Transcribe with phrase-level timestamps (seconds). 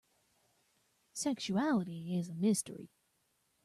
[1.13, 2.89] Sexuality is a mystery.